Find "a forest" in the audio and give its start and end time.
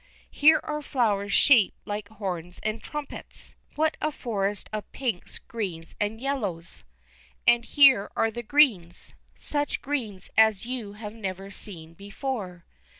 4.01-4.67